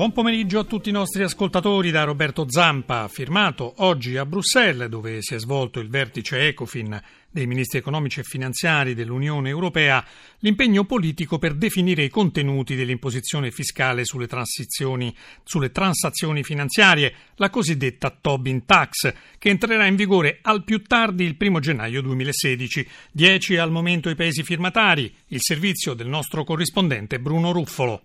[0.00, 5.20] Buon pomeriggio a tutti i nostri ascoltatori da Roberto Zampa, firmato oggi a Bruxelles dove
[5.20, 6.98] si è svolto il vertice Ecofin
[7.30, 10.02] dei ministri economici e finanziari dell'Unione Europea
[10.38, 14.26] l'impegno politico per definire i contenuti dell'imposizione fiscale sulle,
[15.44, 21.36] sulle transazioni finanziarie, la cosiddetta Tobin Tax, che entrerà in vigore al più tardi il
[21.38, 22.88] 1 gennaio 2016.
[23.12, 28.04] Dieci al momento i paesi firmatari, il servizio del nostro corrispondente Bruno Ruffolo.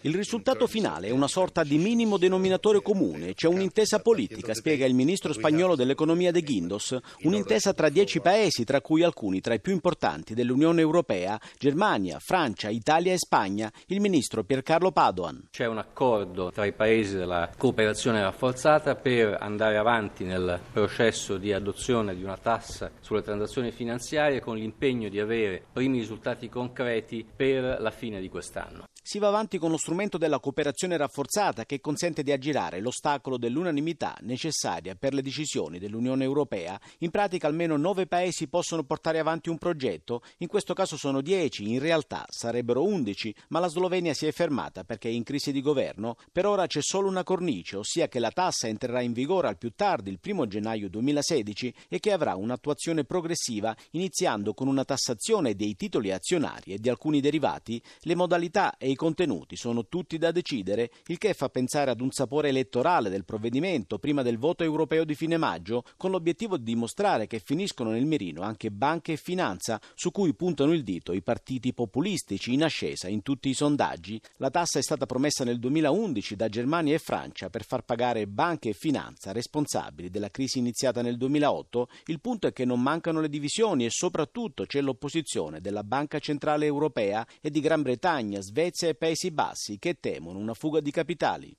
[0.00, 4.94] Il risultato finale è una sorta di minimo denominatore comune, c'è un'intesa politica, spiega il
[4.94, 9.74] ministro spagnolo dell'economia De Guindos, un'intesa tra dieci paesi, tra cui alcuni tra i più
[9.74, 15.48] importanti dell'Unione Europea, Germania, Francia, Italia e Spagna, il ministro Piercarlo Padoan.
[15.50, 21.52] C'è un accordo tra i paesi della cooperazione rafforzata per andare avanti nel processo di
[21.52, 27.26] adozione di una tassa sulle transazioni finanziarie con l'impegno di avere primi risultati risultati concreti
[27.36, 28.87] per la fine di quest'anno.
[29.08, 34.14] Si va avanti con lo strumento della cooperazione rafforzata che consente di aggirare l'ostacolo dell'unanimità
[34.20, 36.78] necessaria per le decisioni dell'Unione Europea.
[36.98, 41.70] In pratica almeno nove paesi possono portare avanti un progetto, in questo caso sono dieci,
[41.70, 45.62] in realtà sarebbero undici, ma la Slovenia si è fermata perché è in crisi di
[45.62, 46.16] governo.
[46.30, 49.72] Per ora c'è solo una cornice, ossia che la tassa entrerà in vigore al più
[49.74, 55.76] tardi il 1 gennaio 2016 e che avrà un'attuazione progressiva iniziando con una tassazione dei
[55.76, 60.90] titoli azionari e di alcuni derivati, le modalità e i contenuti sono tutti da decidere,
[61.06, 65.14] il che fa pensare ad un sapore elettorale del provvedimento prima del voto europeo di
[65.14, 70.10] fine maggio, con l'obiettivo di dimostrare che finiscono nel mirino anche banche e finanza, su
[70.10, 74.20] cui puntano il dito i partiti populistici in ascesa in tutti i sondaggi.
[74.38, 78.70] La tassa è stata promessa nel 2011 da Germania e Francia per far pagare banche
[78.70, 81.88] e finanza responsabili della crisi iniziata nel 2008.
[82.06, 86.66] Il punto è che non mancano le divisioni e soprattutto c'è l'opposizione della Banca Centrale
[86.66, 91.56] Europea e di Gran Bretagna, Svezia e Paesi Bassi che temono una fuga di capitali.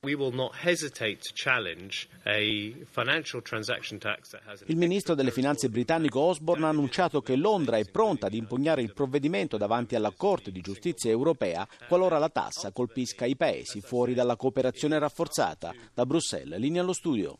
[4.66, 8.94] Il ministro delle finanze britannico Osborne ha annunciato che Londra è pronta ad impugnare il
[8.94, 14.36] provvedimento davanti alla Corte di giustizia europea qualora la tassa colpisca i paesi fuori dalla
[14.36, 15.74] cooperazione rafforzata.
[15.94, 17.38] Da Bruxelles, linea allo studio.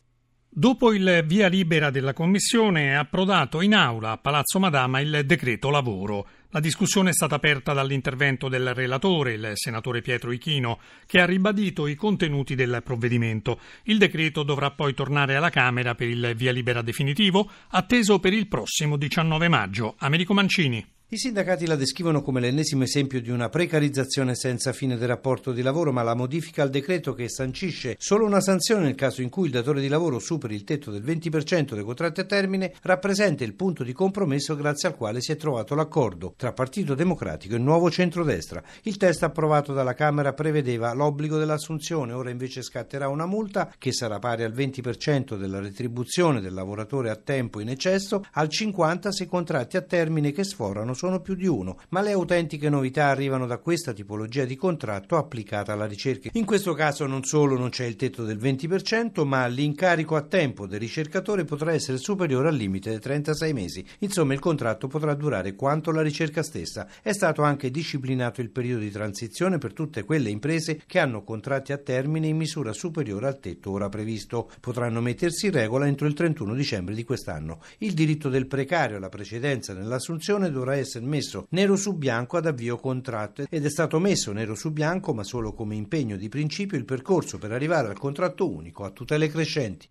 [0.52, 5.70] Dopo il via libera della Commissione è approdato in aula a Palazzo Madama il decreto
[5.70, 6.26] lavoro.
[6.52, 11.86] La discussione è stata aperta dall'intervento del relatore, il senatore Pietro Ichino, che ha ribadito
[11.86, 13.60] i contenuti del provvedimento.
[13.84, 18.48] Il decreto dovrà poi tornare alla Camera per il via libera definitivo, atteso per il
[18.48, 19.94] prossimo 19 maggio.
[19.98, 20.84] Americo Mancini.
[21.12, 25.60] I sindacati la descrivono come l'ennesimo esempio di una precarizzazione senza fine del rapporto di
[25.60, 29.46] lavoro, ma la modifica al decreto che sancisce solo una sanzione nel caso in cui
[29.46, 33.54] il datore di lavoro superi il tetto del 20% dei contratti a termine rappresenta il
[33.54, 37.90] punto di compromesso grazie al quale si è trovato l'accordo tra Partito Democratico e Nuovo
[37.90, 38.62] Centrodestra.
[38.82, 44.20] Il testo approvato dalla Camera prevedeva l'obbligo dell'assunzione, ora invece scatterà una multa che sarà
[44.20, 49.76] pari al 20% della retribuzione del lavoratore a tempo in eccesso, al 50% se contratti
[49.76, 53.94] a termine che sforano sono più di uno, ma le autentiche novità arrivano da questa
[53.94, 56.28] tipologia di contratto applicata alla ricerca.
[56.34, 60.66] In questo caso non solo non c'è il tetto del 20%, ma l'incarico a tempo
[60.66, 63.82] del ricercatore potrà essere superiore al limite dei 36 mesi.
[64.00, 66.86] Insomma, il contratto potrà durare quanto la ricerca stessa.
[67.00, 71.72] È stato anche disciplinato il periodo di transizione per tutte quelle imprese che hanno contratti
[71.72, 74.50] a termine in misura superiore al tetto ora previsto.
[74.60, 77.62] Potranno mettersi in regola entro il 31 dicembre di quest'anno.
[77.78, 82.46] Il diritto del precario alla precedenza nell'assunzione dovrà essere essere messo nero su bianco ad
[82.46, 86.76] avvio contratto ed è stato messo nero su bianco ma solo come impegno di principio
[86.76, 89.88] il percorso per arrivare al contratto unico a tutele crescenti.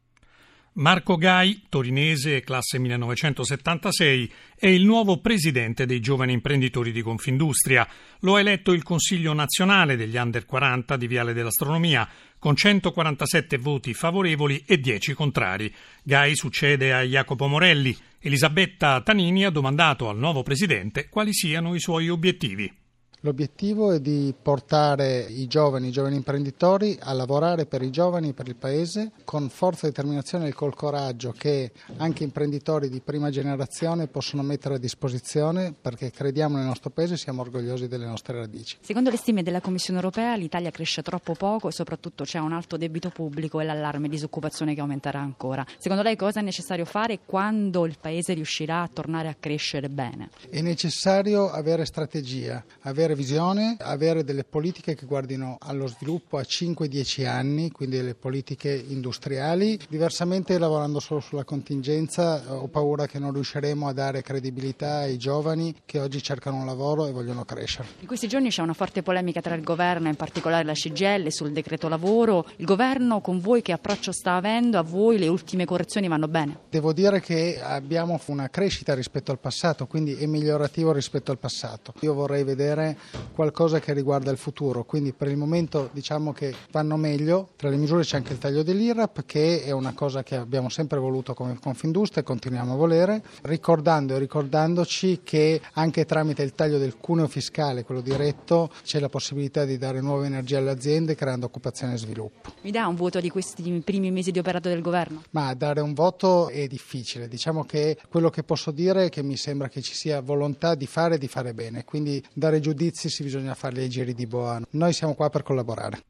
[0.74, 7.88] Marco Gai, torinese, classe 1976, è il nuovo presidente dei giovani imprenditori di Confindustria.
[8.20, 12.08] Lo ha eletto il Consiglio nazionale degli Under 40 di Viale dell'Astronomia,
[12.38, 15.74] con 147 voti favorevoli e 10 contrari.
[16.04, 17.96] Gai succede a Jacopo Morelli.
[18.20, 22.79] Elisabetta Tanini ha domandato al nuovo presidente quali siano i suoi obiettivi.
[23.24, 28.34] L'obiettivo è di portare i giovani, i giovani imprenditori a lavorare per i giovani e
[28.34, 34.08] per il Paese con forza, determinazione e col coraggio che anche imprenditori di prima generazione
[34.08, 38.78] possono mettere a disposizione perché crediamo nel nostro Paese e siamo orgogliosi delle nostre radici.
[38.80, 42.78] Secondo le stime della Commissione europea l'Italia cresce troppo poco e soprattutto c'è un alto
[42.78, 45.66] debito pubblico e l'allarme disoccupazione che aumenterà ancora.
[45.78, 50.30] Secondo lei cosa è necessario fare quando il Paese riuscirà a tornare a crescere bene?
[50.50, 56.42] È necessario avere strategia, avere avere visione, avere delle politiche che guardino allo sviluppo a
[56.42, 59.80] 5-10 anni, quindi delle politiche industriali.
[59.90, 65.74] Diversamente lavorando solo sulla contingenza ho paura che non riusciremo a dare credibilità ai giovani
[65.86, 67.88] che oggi cercano un lavoro e vogliono crescere.
[68.02, 71.52] In questi giorni c'è una forte polemica tra il governo, in particolare la CGL, sul
[71.52, 72.46] decreto lavoro.
[72.58, 74.78] Il governo con voi che approccio sta avendo?
[74.78, 76.60] A voi le ultime correzioni vanno bene?
[76.70, 81.94] Devo dire che abbiamo una crescita rispetto al passato, quindi è migliorativo rispetto al passato.
[82.02, 82.98] Io vorrei vedere
[83.34, 87.50] qualcosa che riguarda il futuro, quindi per il momento diciamo che vanno meglio.
[87.56, 91.00] Tra le misure c'è anche il taglio dell'IRAP che è una cosa che abbiamo sempre
[91.00, 96.78] voluto come Confindustria e continuiamo a volere, ricordando e ricordandoci che anche tramite il taglio
[96.78, 101.46] del cuneo fiscale, quello diretto, c'è la possibilità di dare nuova energia alle aziende creando
[101.46, 102.52] occupazione e sviluppo.
[102.62, 105.24] Mi dà un voto di questi primi mesi di operato del governo?
[105.32, 109.38] Ma dare un voto è difficile, diciamo che quello che posso dire è che mi
[109.38, 113.24] sembra che ci sia volontà di fare e di fare bene, quindi dare giudizi si
[113.24, 114.60] bisogna farli ai giri di boa.
[114.72, 116.04] Noi siamo qua per collaborare.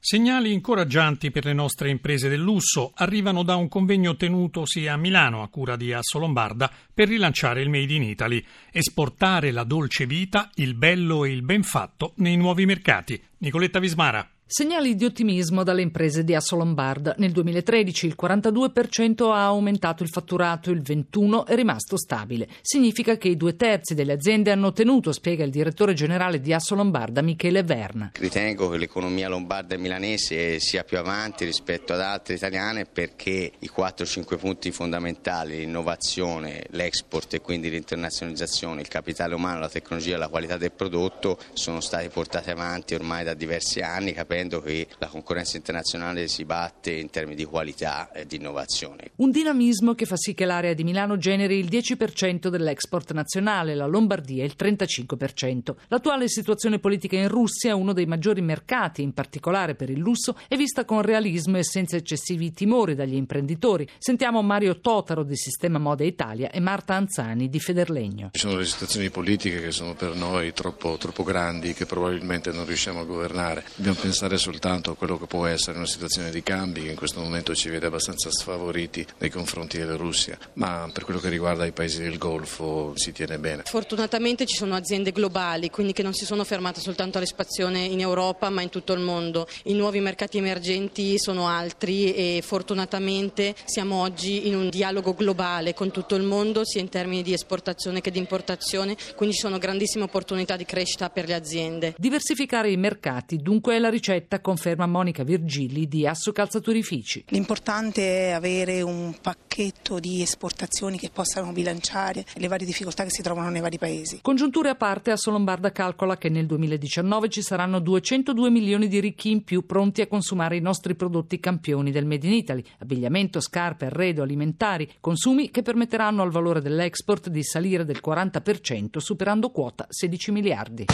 [0.00, 5.42] Segnali incoraggianti per le nostre imprese del lusso arrivano da un convegno tenutosi a Milano
[5.42, 10.50] a cura di Asso Lombarda per rilanciare il Made in Italy, esportare la dolce vita,
[10.54, 13.20] il bello e il ben fatto nei nuovi mercati.
[13.38, 14.37] Nicoletta Vismara.
[14.50, 17.16] Segnali di ottimismo dalle imprese di Assolombard.
[17.18, 22.48] Nel 2013 il 42% ha aumentato il fatturato, il 21% è rimasto stabile.
[22.62, 27.20] Significa che i due terzi delle aziende hanno ottenuto, spiega il direttore generale di Assolombarda,
[27.20, 28.12] Michele Verna.
[28.14, 33.70] Ritengo che l'economia lombarda e milanese sia più avanti rispetto ad altre italiane perché i
[33.70, 40.56] 4-5 punti fondamentali, l'innovazione, l'export e quindi l'internazionalizzazione, il capitale umano, la tecnologia la qualità
[40.56, 45.56] del prodotto sono stati portati avanti ormai da diversi anni, capendo sapendo che la concorrenza
[45.56, 49.10] internazionale si batte in termini di qualità e di innovazione.
[49.16, 53.86] Un dinamismo che fa sì che l'area di Milano generi il 10% dell'export nazionale, la
[53.86, 55.74] Lombardia il 35%.
[55.88, 60.56] L'attuale situazione politica in Russia, uno dei maggiori mercati, in particolare per il lusso, è
[60.56, 63.88] vista con realismo e senza eccessivi timori dagli imprenditori.
[63.98, 68.30] Sentiamo Mario Totaro di Sistema Moda Italia e Marta Anzani di Federlegno.
[68.32, 72.66] Ci sono delle situazioni politiche che sono per noi troppo, troppo grandi che probabilmente non
[72.66, 73.64] riusciamo a governare.
[73.74, 76.96] Dobbiamo pensare pensare soltanto a quello che può essere una situazione di cambi che in
[76.96, 81.64] questo momento ci vede abbastanza sfavoriti nei confronti della Russia, ma per quello che riguarda
[81.64, 83.62] i paesi del Golfo si tiene bene.
[83.64, 88.50] Fortunatamente ci sono aziende globali, quindi che non si sono fermate soltanto all'espansione in Europa
[88.50, 89.46] ma in tutto il mondo.
[89.64, 95.90] I nuovi mercati emergenti sono altri e fortunatamente siamo oggi in un dialogo globale con
[95.90, 100.04] tutto il mondo sia in termini di esportazione che di importazione, quindi ci sono grandissime
[100.04, 101.94] opportunità di crescita per le aziende.
[101.96, 107.24] Diversificare i mercati dunque è la ricetta ricetta, conferma Monica Virgili di Asso Calzaturifici.
[107.28, 113.22] L'importante è avere un pacchetto di esportazioni che possano bilanciare le varie difficoltà che si
[113.22, 114.20] trovano nei vari paesi.
[114.22, 119.30] Congiunture a parte, Asso Lombarda calcola che nel 2019 ci saranno 202 milioni di ricchi
[119.30, 123.86] in più pronti a consumare i nostri prodotti campioni del Made in Italy, abbigliamento, scarpe,
[123.86, 130.32] arredo, alimentari, consumi che permetteranno al valore dell'export di salire del 40% superando quota 16
[130.32, 130.86] miliardi.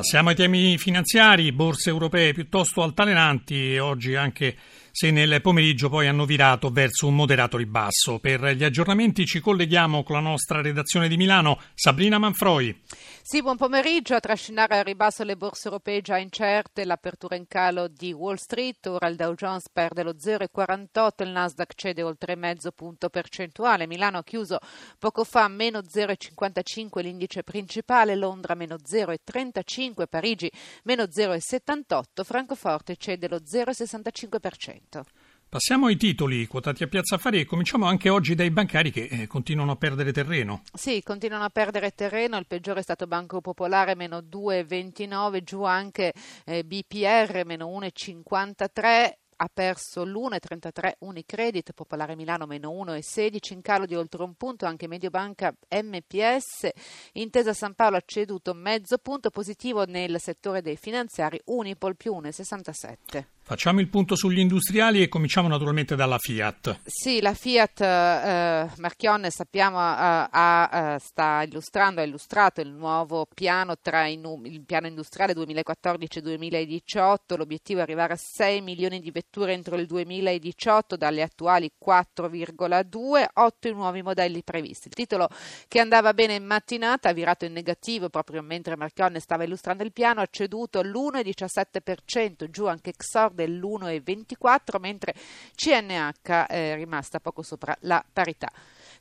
[0.00, 4.56] Passiamo ai temi finanziari, borse europee piuttosto altalenanti e oggi anche
[4.90, 8.18] se nel pomeriggio poi hanno virato verso un moderato ribasso.
[8.18, 12.74] Per gli aggiornamenti ci colleghiamo con la nostra redazione di Milano, Sabrina Manfroi.
[13.22, 14.14] Sì, buon pomeriggio.
[14.14, 18.86] A trascinare al ribasso le borse europee già incerte, l'apertura in calo di Wall Street,
[18.86, 24.18] ora il Dow Jones perde lo 0,48, il Nasdaq cede oltre mezzo punto percentuale, Milano
[24.18, 24.58] ha chiuso
[24.98, 30.50] poco fa meno 0,55 l'indice principale, Londra meno 0,35, Parigi
[30.84, 35.02] meno 0,78, Francoforte cede lo 0,65%.
[35.50, 39.26] Passiamo ai titoli quotati a Piazza Affari e cominciamo anche oggi dai bancari che eh,
[39.26, 40.62] continuano a perdere terreno.
[40.72, 46.12] Sì, continuano a perdere terreno, il peggiore è stato Banco Popolare meno 2,29, giù anche
[46.44, 53.96] eh, BPR meno 1,53 ha perso l'1,33 Unicredit, Popolare Milano meno 1,16, in calo di
[53.96, 56.68] oltre un punto anche Mediobanca MPS,
[57.14, 63.24] Intesa San Paolo ha ceduto mezzo punto positivo nel settore dei finanziari, Unipol più 1,67.
[63.50, 66.82] Facciamo il punto sugli industriali e cominciamo naturalmente dalla Fiat.
[66.84, 73.26] Sì, la Fiat eh, Marchionne sappiamo eh, ha, eh, sta illustrando, ha illustrato il nuovo
[73.34, 79.52] piano tra i, il piano industriale 2014-2018, l'obiettivo è arrivare a 6 milioni di vetture
[79.52, 84.86] entro il 2018 dalle attuali 4,2, 8 i nuovi modelli previsti.
[84.86, 85.28] Il titolo
[85.66, 89.90] che andava bene in mattinata ha virato in negativo proprio mentre Marchionne stava illustrando il
[89.90, 95.14] piano, ha ceduto l'1,17%, giù anche Xord dell'1,24 mentre
[95.54, 98.50] CNH è rimasta poco sopra la parità.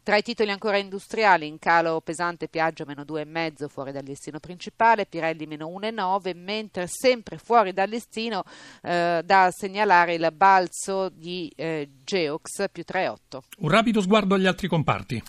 [0.02, 5.06] Tra i titoli ancora industriali, in calo pesante Piaggio meno 2,5 fuori dal listino principale,
[5.06, 8.44] Pirelli meno 1,9, mentre sempre fuori dal listino
[8.82, 13.40] eh, da segnalare il balzo di eh, Geox più 3,8.
[13.60, 15.22] Un rapido sguardo agli altri comparti.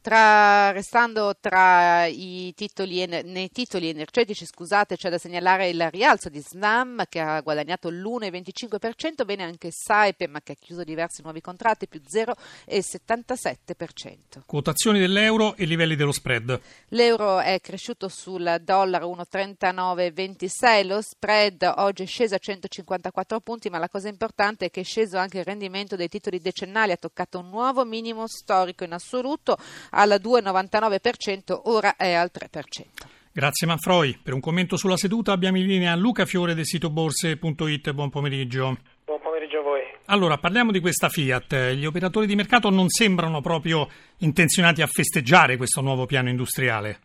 [0.00, 6.40] Tra, restando tra i titoli, nei titoli energetici, scusate, c'è da segnalare il rialzo di
[6.40, 12.00] Snam che ha guadagnato l'1,25%, bene anche Saipem che ha chiuso diversi nuovi contratti più
[12.00, 14.42] 0,77%.
[14.46, 16.60] Quotazioni dell'euro e livelli dello spread.
[16.90, 23.78] L'euro è cresciuto sul dollaro 1,3926, lo spread oggi è sceso a 154 punti, ma
[23.78, 27.40] la cosa importante è che è sceso anche il rendimento dei titoli decennali, ha toccato
[27.40, 29.56] un nuovo minimo storico in assoluto
[29.90, 33.16] al 2,99%, ora è al 3%.
[33.32, 34.18] Grazie Manfroi.
[34.20, 37.92] Per un commento sulla seduta abbiamo in linea Luca Fiore del sito borse.it.
[37.92, 38.76] Buon pomeriggio.
[39.04, 39.82] Buon pomeriggio a voi.
[40.06, 41.74] Allora, parliamo di questa Fiat.
[41.74, 43.86] Gli operatori di mercato non sembrano proprio
[44.18, 46.98] intenzionati a festeggiare questo nuovo piano industriale.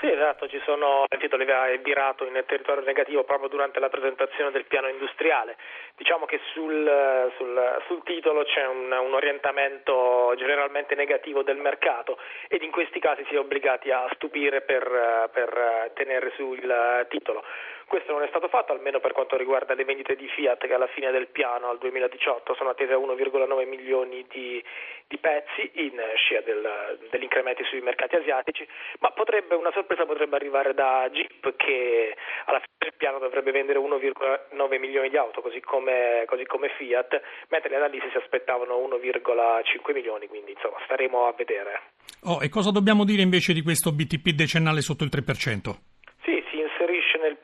[0.00, 4.50] Sì, esatto, ci sono, il titolo aveva virato in territorio negativo proprio durante la presentazione
[4.50, 5.56] del piano industriale.
[5.96, 12.18] Diciamo che sul, sul, sul titolo c'è un, un, orientamento generalmente negativo del mercato
[12.48, 17.42] ed in questi casi si è obbligati a stupire per, per tenere sul titolo.
[17.88, 20.88] Questo non è stato fatto, almeno per quanto riguarda le vendite di Fiat che alla
[20.88, 24.62] fine del piano al 2018 sono attese a 1,9 milioni di,
[25.06, 28.68] di pezzi in scia del, degli incrementi sui mercati asiatici,
[28.98, 32.14] ma potrebbe, una sorpresa potrebbe arrivare da Jeep che
[32.46, 37.20] alla fine del piano dovrebbe vendere 1,9 milioni di auto, così come, così come Fiat,
[37.48, 41.82] mentre gli analisti si aspettavano 1,5 milioni, quindi insomma staremo a vedere.
[42.24, 45.97] Oh, e cosa dobbiamo dire invece di questo BTP decennale sotto il 3%?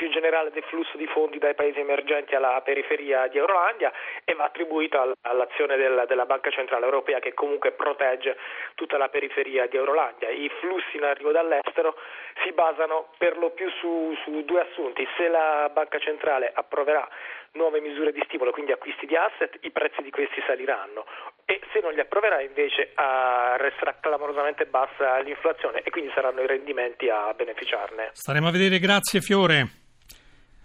[0.04, 3.90] Più generale del flusso di fondi dai paesi emergenti alla periferia di Eurolandia
[4.25, 8.37] e va attribuito all'azione della, della Banca Centrale Europea che comunque protegge
[8.75, 10.28] tutta la periferia di Eurolandia.
[10.28, 11.96] I flussi in arrivo dall'estero
[12.42, 15.08] si basano per lo più su, su due assunti.
[15.16, 17.08] Se la Banca Centrale approverà
[17.52, 21.06] nuove misure di stimolo, quindi acquisti di asset, i prezzi di questi saliranno
[21.46, 22.92] e se non li approverà invece
[23.56, 28.11] resterà clamorosamente bassa l'inflazione e quindi saranno i rendimenti a beneficiarne.
[28.12, 29.84] Staremo a vedere, grazie Fiore.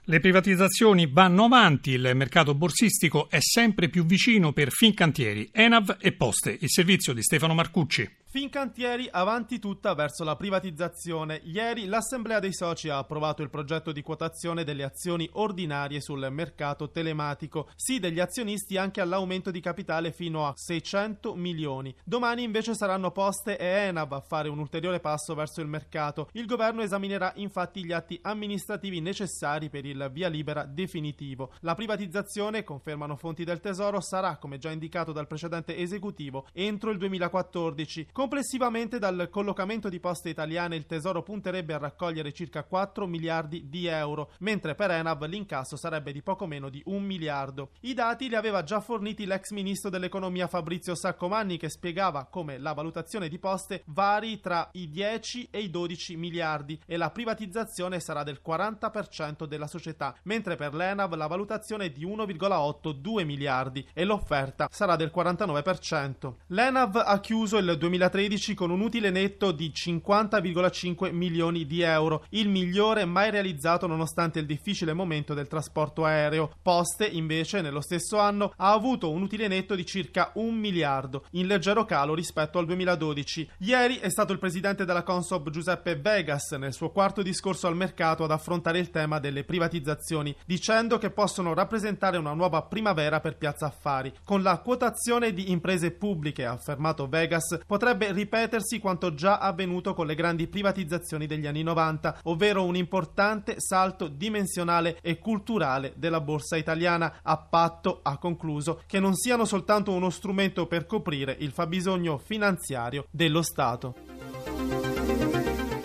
[0.10, 6.14] Le privatizzazioni vanno avanti, il mercato borsistico è sempre più vicino per Fincantieri, Enav e
[6.14, 8.19] Poste, il servizio di Stefano Marcucci.
[8.32, 11.42] Fincantieri avanti tutta verso la privatizzazione.
[11.46, 16.92] Ieri l'Assemblea dei Soci ha approvato il progetto di quotazione delle azioni ordinarie sul mercato
[16.92, 17.72] telematico.
[17.76, 21.92] Sì degli azionisti anche all'aumento di capitale fino a 600 milioni.
[22.04, 26.30] Domani invece saranno Poste e Enav a fare un ulteriore passo verso il mercato.
[26.34, 31.52] Il governo esaminerà infatti gli atti amministrativi necessari per il via libera definitivo.
[31.62, 37.00] La privatizzazione, confermano fonti del Tesoro, sarà, come già indicato dal precedente esecutivo, entro il
[37.00, 43.70] 2014 Complessivamente dal collocamento di poste italiane il Tesoro punterebbe a raccogliere circa 4 miliardi
[43.70, 47.70] di euro, mentre per Enav l'incasso sarebbe di poco meno di un miliardo.
[47.84, 52.74] I dati li aveva già forniti l'ex ministro dell'economia Fabrizio Saccomanni che spiegava come la
[52.74, 58.24] valutazione di poste vari tra i 10 e i 12 miliardi e la privatizzazione sarà
[58.24, 64.68] del 40% della società, mentre per l'Enav la valutazione è di 1,82 miliardi e l'offerta
[64.70, 66.34] sarà del 49%.
[66.48, 72.26] L'Enav ha chiuso il 2013 2013 con un utile netto di 50,5 milioni di euro,
[72.30, 76.52] il migliore mai realizzato nonostante il difficile momento del trasporto aereo.
[76.62, 81.48] Poste, invece, nello stesso anno ha avuto un utile netto di circa un miliardo, in
[81.48, 83.50] leggero calo rispetto al 2012.
[83.60, 88.24] Ieri è stato il presidente della Consob Giuseppe Vegas nel suo quarto discorso al mercato
[88.24, 93.68] ad affrontare il tema delle privatizzazioni, dicendo che possono rappresentare una nuova primavera per Piazza
[93.68, 94.12] Affari.
[94.24, 99.94] Con la quotazione di imprese pubbliche, ha affermato Vegas, potrebbe potrebbe ripetersi quanto già avvenuto
[99.94, 106.22] con le grandi privatizzazioni degli anni 90, ovvero un importante salto dimensionale e culturale della
[106.22, 111.52] borsa italiana, a patto, ha concluso, che non siano soltanto uno strumento per coprire il
[111.52, 113.96] fabbisogno finanziario dello Stato.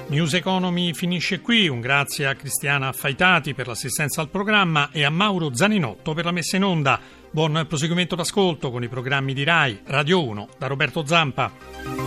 [0.07, 5.11] News Economy finisce qui, un grazie a Cristiana Affaitati per l'assistenza al programma e a
[5.11, 7.01] Mauro Zaninotto per la messa in onda.
[7.33, 12.04] Buon proseguimento d'ascolto con i programmi di RAI Radio 1 da Roberto Zampa.